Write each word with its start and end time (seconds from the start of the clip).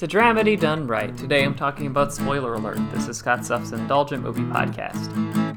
It's 0.00 0.14
a 0.14 0.16
dramedy 0.16 0.56
done 0.56 0.86
right. 0.86 1.16
Today 1.16 1.42
I'm 1.42 1.56
talking 1.56 1.88
about 1.88 2.14
spoiler 2.14 2.54
alert. 2.54 2.78
This 2.92 3.08
is 3.08 3.16
Scott's 3.16 3.48
Self 3.48 3.72
Indulgent 3.72 4.22
Movie 4.22 4.42
Podcast. 4.42 5.47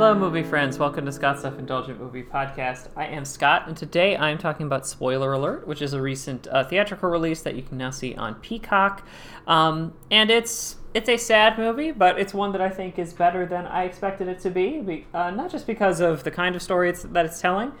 Hello, 0.00 0.14
movie 0.14 0.42
friends. 0.42 0.78
Welcome 0.78 1.04
to 1.04 1.12
Scott 1.12 1.40
Self 1.40 1.58
Indulgent 1.58 2.00
Movie 2.00 2.22
Podcast. 2.22 2.88
I 2.96 3.04
am 3.08 3.26
Scott, 3.26 3.68
and 3.68 3.76
today 3.76 4.16
I 4.16 4.30
am 4.30 4.38
talking 4.38 4.64
about 4.64 4.86
Spoiler 4.86 5.34
Alert, 5.34 5.66
which 5.66 5.82
is 5.82 5.92
a 5.92 6.00
recent 6.00 6.46
uh, 6.46 6.64
theatrical 6.64 7.10
release 7.10 7.42
that 7.42 7.54
you 7.54 7.60
can 7.60 7.76
now 7.76 7.90
see 7.90 8.14
on 8.14 8.36
Peacock. 8.36 9.06
Um, 9.46 9.92
and 10.10 10.30
it's 10.30 10.76
it's 10.94 11.10
a 11.10 11.18
sad 11.18 11.58
movie, 11.58 11.92
but 11.92 12.18
it's 12.18 12.32
one 12.32 12.52
that 12.52 12.62
I 12.62 12.70
think 12.70 12.98
is 12.98 13.12
better 13.12 13.44
than 13.44 13.66
I 13.66 13.84
expected 13.84 14.26
it 14.26 14.40
to 14.40 14.48
be. 14.50 15.06
Uh, 15.12 15.32
not 15.32 15.50
just 15.50 15.66
because 15.66 16.00
of 16.00 16.24
the 16.24 16.30
kind 16.30 16.56
of 16.56 16.62
story 16.62 16.88
it's, 16.88 17.02
that 17.02 17.26
it's 17.26 17.38
telling, 17.38 17.72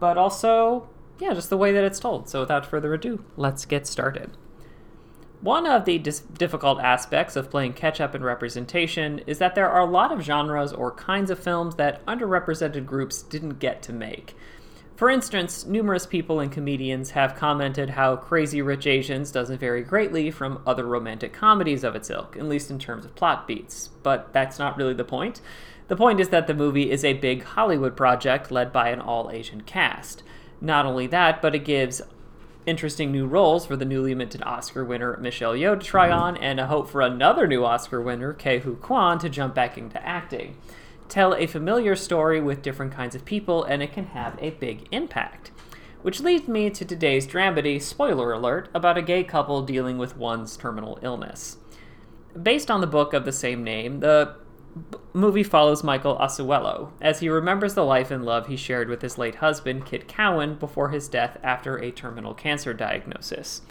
but 0.00 0.18
also, 0.18 0.88
yeah, 1.20 1.32
just 1.32 1.48
the 1.48 1.56
way 1.56 1.70
that 1.70 1.84
it's 1.84 2.00
told. 2.00 2.28
So, 2.28 2.40
without 2.40 2.66
further 2.66 2.92
ado, 2.92 3.24
let's 3.36 3.64
get 3.64 3.86
started. 3.86 4.36
One 5.40 5.66
of 5.66 5.84
the 5.84 5.98
dis- 5.98 6.20
difficult 6.20 6.80
aspects 6.80 7.36
of 7.36 7.50
playing 7.50 7.74
catch 7.74 8.00
up 8.00 8.14
in 8.14 8.24
representation 8.24 9.20
is 9.20 9.38
that 9.38 9.54
there 9.54 9.70
are 9.70 9.80
a 9.80 9.90
lot 9.90 10.10
of 10.10 10.22
genres 10.22 10.72
or 10.72 10.90
kinds 10.90 11.30
of 11.30 11.38
films 11.38 11.76
that 11.76 12.04
underrepresented 12.06 12.86
groups 12.86 13.22
didn't 13.22 13.60
get 13.60 13.80
to 13.82 13.92
make. 13.92 14.34
For 14.96 15.08
instance, 15.08 15.64
numerous 15.64 16.06
people 16.06 16.40
and 16.40 16.50
comedians 16.50 17.10
have 17.10 17.36
commented 17.36 17.90
how 17.90 18.16
Crazy 18.16 18.60
Rich 18.60 18.88
Asians 18.88 19.30
doesn't 19.30 19.60
vary 19.60 19.82
greatly 19.82 20.32
from 20.32 20.60
other 20.66 20.84
romantic 20.84 21.32
comedies 21.32 21.84
of 21.84 21.94
its 21.94 22.10
ilk, 22.10 22.36
at 22.36 22.48
least 22.48 22.68
in 22.68 22.80
terms 22.80 23.04
of 23.04 23.14
plot 23.14 23.46
beats. 23.46 23.90
But 24.02 24.32
that's 24.32 24.58
not 24.58 24.76
really 24.76 24.94
the 24.94 25.04
point. 25.04 25.40
The 25.86 25.94
point 25.94 26.18
is 26.18 26.30
that 26.30 26.48
the 26.48 26.54
movie 26.54 26.90
is 26.90 27.04
a 27.04 27.12
big 27.12 27.44
Hollywood 27.44 27.96
project 27.96 28.50
led 28.50 28.72
by 28.72 28.88
an 28.88 29.00
all 29.00 29.30
Asian 29.30 29.60
cast. 29.60 30.24
Not 30.60 30.84
only 30.84 31.06
that, 31.06 31.40
but 31.40 31.54
it 31.54 31.64
gives 31.64 32.02
interesting 32.68 33.10
new 33.10 33.26
roles 33.26 33.66
for 33.66 33.76
the 33.76 33.84
newly 33.84 34.14
minted 34.14 34.42
Oscar 34.42 34.84
winner 34.84 35.16
Michelle 35.16 35.54
Yeoh 35.54 35.80
to 35.80 35.86
try 35.86 36.08
mm-hmm. 36.08 36.18
on, 36.18 36.36
and 36.36 36.60
a 36.60 36.66
hope 36.66 36.88
for 36.88 37.00
another 37.00 37.46
new 37.46 37.64
Oscar 37.64 38.00
winner, 38.00 38.34
Ke 38.34 38.62
Huy 38.62 38.76
Quan, 38.76 39.18
to 39.18 39.28
jump 39.28 39.54
back 39.54 39.78
into 39.78 40.04
acting. 40.06 40.56
Tell 41.08 41.34
a 41.34 41.46
familiar 41.46 41.96
story 41.96 42.40
with 42.40 42.62
different 42.62 42.92
kinds 42.92 43.14
of 43.14 43.24
people, 43.24 43.64
and 43.64 43.82
it 43.82 43.92
can 43.92 44.06
have 44.08 44.36
a 44.40 44.50
big 44.50 44.86
impact. 44.92 45.50
Which 46.02 46.20
leads 46.20 46.46
me 46.46 46.70
to 46.70 46.84
today's 46.84 47.26
dramedy, 47.26 47.80
spoiler 47.80 48.32
alert, 48.32 48.68
about 48.74 48.98
a 48.98 49.02
gay 49.02 49.24
couple 49.24 49.62
dealing 49.62 49.96
with 49.96 50.16
one's 50.16 50.56
terminal 50.56 50.98
illness. 51.02 51.56
Based 52.40 52.70
on 52.70 52.80
the 52.80 52.86
book 52.86 53.14
of 53.14 53.24
the 53.24 53.32
same 53.32 53.64
name, 53.64 54.00
the 54.00 54.36
movie 55.12 55.42
follows 55.42 55.84
Michael 55.84 56.16
Ausiello 56.16 56.90
as 57.00 57.20
he 57.20 57.28
remembers 57.28 57.74
the 57.74 57.84
life 57.84 58.10
and 58.10 58.24
love 58.24 58.46
he 58.46 58.56
shared 58.56 58.88
with 58.88 59.02
his 59.02 59.18
late 59.18 59.36
husband, 59.36 59.86
Kit 59.86 60.08
Cowan, 60.08 60.56
before 60.56 60.90
his 60.90 61.08
death 61.08 61.38
after 61.42 61.76
a 61.76 61.90
terminal 61.90 62.34
cancer 62.34 62.72
diagnosis. 62.74 63.62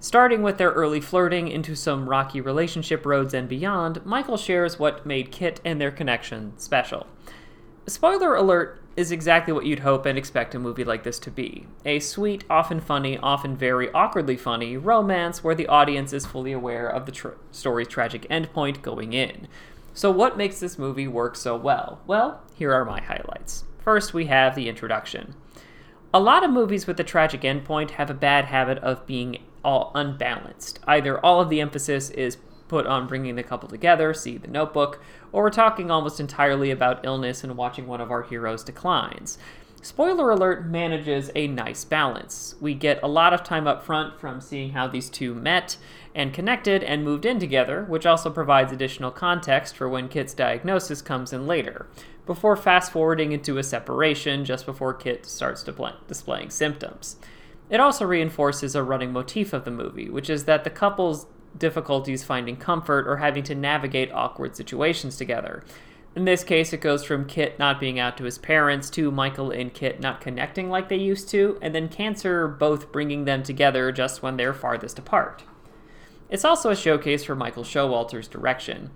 Starting 0.00 0.42
with 0.42 0.58
their 0.58 0.70
early 0.70 1.00
flirting 1.00 1.48
into 1.48 1.74
some 1.74 2.08
rocky 2.08 2.40
relationship 2.40 3.04
roads 3.04 3.34
and 3.34 3.48
beyond, 3.48 4.04
Michael 4.06 4.36
shares 4.36 4.78
what 4.78 5.04
made 5.04 5.32
Kit 5.32 5.60
and 5.64 5.80
their 5.80 5.90
connection 5.90 6.56
special. 6.56 7.06
Spoiler 7.86 8.34
alert 8.34 8.80
is 8.98 9.10
exactly 9.10 9.52
what 9.52 9.64
you'd 9.64 9.78
hope 9.78 10.06
and 10.06 10.18
expect 10.18 10.54
a 10.54 10.58
movie 10.58 10.84
like 10.84 11.04
this 11.04 11.18
to 11.20 11.30
be 11.30 11.66
a 11.84 12.00
sweet, 12.00 12.44
often 12.50 12.80
funny, 12.80 13.16
often 13.18 13.56
very 13.56 13.90
awkwardly 13.92 14.36
funny 14.36 14.76
romance 14.76 15.42
where 15.42 15.54
the 15.54 15.68
audience 15.68 16.12
is 16.12 16.26
fully 16.26 16.52
aware 16.52 16.88
of 16.88 17.06
the 17.06 17.12
tr- 17.12 17.28
story's 17.50 17.88
tragic 17.88 18.22
endpoint 18.28 18.82
going 18.82 19.12
in. 19.12 19.48
So, 19.98 20.12
what 20.12 20.36
makes 20.36 20.60
this 20.60 20.78
movie 20.78 21.08
work 21.08 21.34
so 21.34 21.56
well? 21.56 22.00
Well, 22.06 22.44
here 22.54 22.72
are 22.72 22.84
my 22.84 23.00
highlights. 23.00 23.64
First, 23.80 24.14
we 24.14 24.26
have 24.26 24.54
the 24.54 24.68
introduction. 24.68 25.34
A 26.14 26.20
lot 26.20 26.44
of 26.44 26.52
movies 26.52 26.86
with 26.86 27.00
a 27.00 27.02
tragic 27.02 27.40
endpoint 27.40 27.90
have 27.90 28.08
a 28.08 28.14
bad 28.14 28.44
habit 28.44 28.78
of 28.78 29.04
being 29.08 29.42
all 29.64 29.90
unbalanced. 29.96 30.78
Either 30.86 31.18
all 31.18 31.40
of 31.40 31.48
the 31.48 31.60
emphasis 31.60 32.10
is 32.10 32.36
put 32.68 32.86
on 32.86 33.08
bringing 33.08 33.34
the 33.34 33.42
couple 33.42 33.68
together, 33.68 34.14
see 34.14 34.38
the 34.38 34.46
notebook, 34.46 35.02
or 35.32 35.42
we're 35.42 35.50
talking 35.50 35.90
almost 35.90 36.20
entirely 36.20 36.70
about 36.70 37.04
illness 37.04 37.42
and 37.42 37.56
watching 37.56 37.88
one 37.88 38.00
of 38.00 38.12
our 38.12 38.22
heroes 38.22 38.62
declines. 38.62 39.36
Spoiler 39.80 40.30
alert 40.30 40.66
manages 40.66 41.30
a 41.36 41.46
nice 41.46 41.84
balance. 41.84 42.56
We 42.60 42.74
get 42.74 43.00
a 43.02 43.08
lot 43.08 43.32
of 43.32 43.44
time 43.44 43.68
up 43.68 43.84
front 43.84 44.18
from 44.18 44.40
seeing 44.40 44.72
how 44.72 44.88
these 44.88 45.08
two 45.08 45.34
met 45.34 45.76
and 46.16 46.34
connected 46.34 46.82
and 46.82 47.04
moved 47.04 47.24
in 47.24 47.38
together, 47.38 47.84
which 47.84 48.04
also 48.04 48.28
provides 48.28 48.72
additional 48.72 49.12
context 49.12 49.76
for 49.76 49.88
when 49.88 50.08
Kit's 50.08 50.34
diagnosis 50.34 51.00
comes 51.00 51.32
in 51.32 51.46
later, 51.46 51.86
before 52.26 52.56
fast 52.56 52.90
forwarding 52.90 53.30
into 53.30 53.56
a 53.56 53.62
separation 53.62 54.44
just 54.44 54.66
before 54.66 54.94
Kit 54.94 55.24
starts 55.24 55.62
to 55.62 55.94
displaying 56.08 56.50
symptoms. 56.50 57.16
It 57.70 57.78
also 57.78 58.04
reinforces 58.04 58.74
a 58.74 58.82
running 58.82 59.12
motif 59.12 59.52
of 59.52 59.64
the 59.64 59.70
movie, 59.70 60.10
which 60.10 60.28
is 60.28 60.44
that 60.44 60.64
the 60.64 60.70
couple's 60.70 61.26
difficulties 61.56 62.24
finding 62.24 62.56
comfort 62.56 63.06
or 63.06 63.18
having 63.18 63.44
to 63.44 63.54
navigate 63.54 64.12
awkward 64.12 64.56
situations 64.56 65.16
together. 65.16 65.64
In 66.16 66.24
this 66.24 66.42
case, 66.42 66.72
it 66.72 66.80
goes 66.80 67.04
from 67.04 67.26
Kit 67.26 67.58
not 67.58 67.78
being 67.78 67.98
out 67.98 68.16
to 68.16 68.24
his 68.24 68.38
parents 68.38 68.90
to 68.90 69.10
Michael 69.10 69.50
and 69.50 69.72
Kit 69.72 70.00
not 70.00 70.20
connecting 70.20 70.68
like 70.68 70.88
they 70.88 70.96
used 70.96 71.28
to, 71.30 71.58
and 71.62 71.74
then 71.74 71.88
cancer 71.88 72.48
both 72.48 72.90
bringing 72.90 73.24
them 73.24 73.42
together 73.42 73.92
just 73.92 74.22
when 74.22 74.36
they're 74.36 74.54
farthest 74.54 74.98
apart. 74.98 75.44
It's 76.28 76.44
also 76.44 76.70
a 76.70 76.76
showcase 76.76 77.24
for 77.24 77.34
Michael 77.34 77.62
Showalter's 77.62 78.28
direction. 78.28 78.90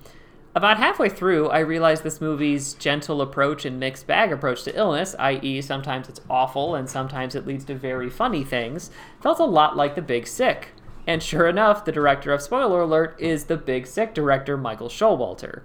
About 0.54 0.76
halfway 0.76 1.08
through, 1.08 1.48
I 1.48 1.60
realized 1.60 2.02
this 2.02 2.20
movie's 2.20 2.74
gentle 2.74 3.22
approach 3.22 3.64
and 3.64 3.80
mixed 3.80 4.06
bag 4.06 4.32
approach 4.32 4.64
to 4.64 4.76
illness, 4.76 5.14
i.e., 5.18 5.62
sometimes 5.62 6.10
it's 6.10 6.20
awful 6.28 6.74
and 6.74 6.90
sometimes 6.90 7.34
it 7.34 7.46
leads 7.46 7.64
to 7.66 7.74
very 7.74 8.10
funny 8.10 8.44
things, 8.44 8.90
felt 9.22 9.38
a 9.38 9.44
lot 9.44 9.76
like 9.76 9.94
The 9.94 10.02
Big 10.02 10.26
Sick. 10.26 10.70
And 11.06 11.22
sure 11.22 11.48
enough, 11.48 11.86
the 11.86 11.92
director 11.92 12.32
of 12.32 12.42
Spoiler 12.42 12.82
Alert 12.82 13.16
is 13.18 13.44
the 13.44 13.56
Big 13.56 13.86
Sick 13.86 14.12
director, 14.12 14.58
Michael 14.58 14.88
Showalter. 14.88 15.62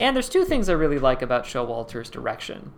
And 0.00 0.14
there's 0.14 0.28
two 0.28 0.44
things 0.44 0.68
I 0.68 0.74
really 0.74 0.98
like 0.98 1.22
about 1.22 1.44
Showalter's 1.44 2.10
direction. 2.10 2.72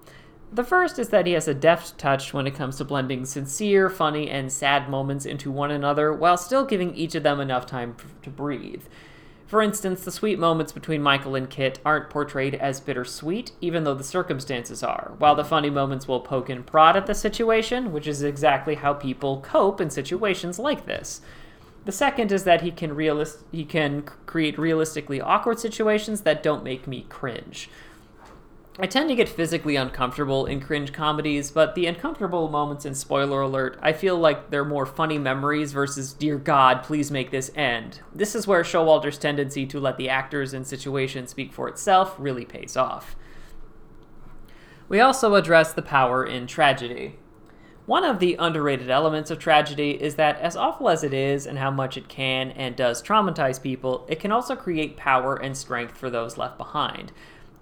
The 0.52 0.64
first 0.64 0.98
is 0.98 1.10
that 1.10 1.26
he 1.26 1.32
has 1.34 1.46
a 1.46 1.54
deft 1.54 1.96
touch 1.96 2.34
when 2.34 2.46
it 2.46 2.54
comes 2.54 2.76
to 2.78 2.84
blending 2.84 3.24
sincere, 3.24 3.88
funny, 3.88 4.28
and 4.28 4.50
sad 4.50 4.88
moments 4.88 5.24
into 5.24 5.50
one 5.50 5.70
another 5.70 6.12
while 6.12 6.36
still 6.36 6.64
giving 6.64 6.94
each 6.94 7.14
of 7.14 7.22
them 7.22 7.38
enough 7.38 7.66
time 7.66 7.96
to 8.22 8.30
breathe. 8.30 8.82
For 9.46 9.62
instance, 9.62 10.04
the 10.04 10.12
sweet 10.12 10.38
moments 10.38 10.72
between 10.72 11.02
Michael 11.02 11.34
and 11.34 11.50
Kit 11.50 11.80
aren't 11.84 12.08
portrayed 12.08 12.54
as 12.54 12.80
bittersweet, 12.80 13.52
even 13.60 13.84
though 13.84 13.94
the 13.94 14.04
circumstances 14.04 14.82
are, 14.82 15.14
while 15.18 15.34
the 15.34 15.44
funny 15.44 15.70
moments 15.70 16.06
will 16.06 16.20
poke 16.20 16.48
and 16.48 16.64
prod 16.64 16.96
at 16.96 17.06
the 17.06 17.14
situation, 17.14 17.92
which 17.92 18.06
is 18.06 18.22
exactly 18.22 18.76
how 18.76 18.92
people 18.92 19.40
cope 19.40 19.80
in 19.80 19.90
situations 19.90 20.58
like 20.58 20.86
this. 20.86 21.20
The 21.84 21.92
second 21.92 22.30
is 22.30 22.44
that 22.44 22.62
he 22.62 22.70
can 22.70 22.94
realist 22.94 23.38
he 23.50 23.64
can 23.64 24.02
create 24.26 24.58
realistically 24.58 25.20
awkward 25.20 25.58
situations 25.58 26.22
that 26.22 26.42
don't 26.42 26.62
make 26.62 26.86
me 26.86 27.06
cringe. 27.08 27.70
I 28.78 28.86
tend 28.86 29.10
to 29.10 29.14
get 29.14 29.28
physically 29.28 29.76
uncomfortable 29.76 30.46
in 30.46 30.60
cringe 30.60 30.92
comedies, 30.92 31.50
but 31.50 31.74
the 31.74 31.86
uncomfortable 31.86 32.48
moments 32.48 32.86
in 32.86 32.94
spoiler 32.94 33.42
alert, 33.42 33.78
I 33.82 33.92
feel 33.92 34.16
like 34.16 34.48
they're 34.48 34.64
more 34.64 34.86
funny 34.86 35.18
memories 35.18 35.72
versus 35.72 36.14
dear 36.14 36.38
god, 36.38 36.82
please 36.82 37.10
make 37.10 37.30
this 37.30 37.50
end. 37.54 38.00
This 38.14 38.34
is 38.34 38.46
where 38.46 38.62
Showalter's 38.62 39.18
tendency 39.18 39.66
to 39.66 39.80
let 39.80 39.98
the 39.98 40.08
actors 40.08 40.54
and 40.54 40.66
situation 40.66 41.26
speak 41.26 41.52
for 41.52 41.68
itself 41.68 42.14
really 42.18 42.46
pays 42.46 42.76
off. 42.76 43.16
We 44.88 45.00
also 45.00 45.34
address 45.34 45.72
the 45.72 45.82
power 45.82 46.24
in 46.24 46.46
tragedy. 46.46 47.16
One 47.90 48.04
of 48.04 48.20
the 48.20 48.36
underrated 48.38 48.88
elements 48.88 49.32
of 49.32 49.40
tragedy 49.40 50.00
is 50.00 50.14
that, 50.14 50.38
as 50.38 50.54
awful 50.54 50.88
as 50.88 51.02
it 51.02 51.12
is 51.12 51.44
and 51.44 51.58
how 51.58 51.72
much 51.72 51.96
it 51.96 52.08
can 52.08 52.52
and 52.52 52.76
does 52.76 53.02
traumatize 53.02 53.60
people, 53.60 54.06
it 54.08 54.20
can 54.20 54.30
also 54.30 54.54
create 54.54 54.96
power 54.96 55.34
and 55.34 55.56
strength 55.56 55.98
for 55.98 56.08
those 56.08 56.38
left 56.38 56.56
behind. 56.56 57.10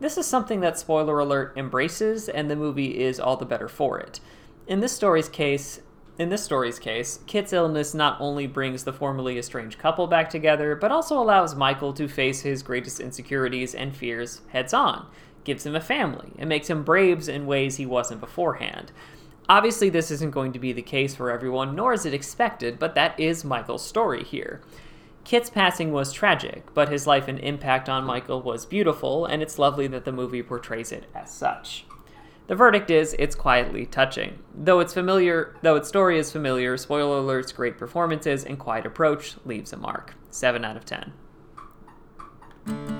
This 0.00 0.18
is 0.18 0.26
something 0.26 0.60
that 0.60 0.78
Spoiler 0.78 1.18
Alert 1.18 1.54
embraces, 1.56 2.28
and 2.28 2.50
the 2.50 2.56
movie 2.56 3.00
is 3.00 3.18
all 3.18 3.38
the 3.38 3.46
better 3.46 3.68
for 3.68 3.98
it. 4.00 4.20
In 4.66 4.80
this 4.80 4.92
story's 4.92 5.30
case, 5.30 5.80
in 6.18 6.28
this 6.28 6.44
story's 6.44 6.78
case, 6.78 7.20
Kit's 7.26 7.54
illness 7.54 7.94
not 7.94 8.20
only 8.20 8.46
brings 8.46 8.84
the 8.84 8.92
formerly 8.92 9.38
estranged 9.38 9.78
couple 9.78 10.06
back 10.08 10.28
together, 10.28 10.76
but 10.76 10.92
also 10.92 11.18
allows 11.18 11.54
Michael 11.54 11.94
to 11.94 12.06
face 12.06 12.42
his 12.42 12.62
greatest 12.62 13.00
insecurities 13.00 13.74
and 13.74 13.96
fears 13.96 14.42
heads 14.48 14.74
on, 14.74 15.06
gives 15.44 15.64
him 15.64 15.74
a 15.74 15.80
family, 15.80 16.32
and 16.38 16.50
makes 16.50 16.68
him 16.68 16.84
brave 16.84 17.30
in 17.30 17.46
ways 17.46 17.76
he 17.76 17.86
wasn't 17.86 18.20
beforehand. 18.20 18.92
Obviously, 19.50 19.88
this 19.88 20.10
isn't 20.10 20.32
going 20.32 20.52
to 20.52 20.58
be 20.58 20.72
the 20.72 20.82
case 20.82 21.14
for 21.14 21.30
everyone, 21.30 21.74
nor 21.74 21.94
is 21.94 22.04
it 22.04 22.12
expected, 22.12 22.78
but 22.78 22.94
that 22.94 23.18
is 23.18 23.44
Michael's 23.44 23.86
story 23.86 24.22
here. 24.22 24.60
Kit's 25.24 25.48
passing 25.48 25.90
was 25.90 26.12
tragic, 26.12 26.72
but 26.74 26.90
his 26.90 27.06
life 27.06 27.28
and 27.28 27.38
impact 27.38 27.88
on 27.88 28.04
Michael 28.04 28.42
was 28.42 28.66
beautiful, 28.66 29.24
and 29.24 29.42
it's 29.42 29.58
lovely 29.58 29.86
that 29.86 30.04
the 30.04 30.12
movie 30.12 30.42
portrays 30.42 30.92
it 30.92 31.06
as 31.14 31.30
such. 31.30 31.86
The 32.46 32.54
verdict 32.54 32.90
is 32.90 33.14
it's 33.18 33.34
quietly 33.34 33.86
touching. 33.86 34.38
Though 34.54 34.80
it's 34.80 34.94
familiar, 34.94 35.54
though 35.62 35.76
its 35.76 35.88
story 35.88 36.18
is 36.18 36.32
familiar, 36.32 36.76
spoiler 36.76 37.18
alert's 37.18 37.52
great 37.52 37.76
performances 37.76 38.44
and 38.44 38.58
quiet 38.58 38.86
approach 38.86 39.36
leaves 39.44 39.72
a 39.72 39.76
mark. 39.76 40.14
7 40.30 40.64
out 40.64 40.76
of 40.76 40.84
10. 40.84 41.12